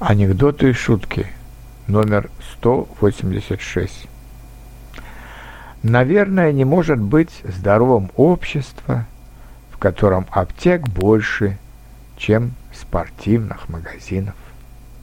[0.00, 1.28] Анекдоты и шутки.
[1.86, 4.08] Номер 186.
[5.84, 9.06] Наверное, не может быть здоровым общество,
[9.70, 11.58] в котором аптек больше,
[12.16, 14.34] чем спортивных магазинов.